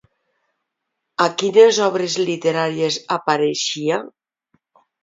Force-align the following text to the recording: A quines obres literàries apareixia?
A 1.27 1.27
quines 1.43 1.81
obres 1.89 2.17
literàries 2.31 2.99
apareixia? 3.21 4.03